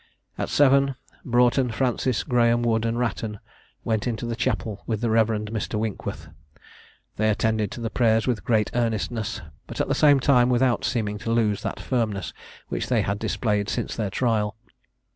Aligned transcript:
At 0.35 0.49
seven, 0.49 0.95
Broughton, 1.23 1.69
Francis, 1.69 2.23
Graham, 2.23 2.63
Wood, 2.63 2.85
and 2.87 2.97
Wratton 2.97 3.37
went 3.83 4.07
into 4.07 4.25
the 4.25 4.35
chapel 4.35 4.81
with 4.87 4.99
the 5.01 5.11
Rev. 5.11 5.27
Mr. 5.27 5.77
Winkworth. 5.77 6.27
They 7.17 7.29
attended 7.29 7.69
to 7.73 7.81
the 7.81 7.91
prayers 7.91 8.25
with 8.25 8.43
great 8.43 8.71
earnestness, 8.73 9.41
but 9.67 9.79
at 9.79 9.87
the 9.87 9.93
same 9.93 10.19
time 10.19 10.49
without 10.49 10.83
seeming 10.83 11.19
to 11.19 11.31
lose 11.31 11.61
that 11.61 11.79
firmness 11.79 12.33
which 12.67 12.87
they 12.87 13.03
had 13.03 13.19
displayed 13.19 13.69
since 13.69 13.95
their 13.95 14.09
trial. 14.09 14.57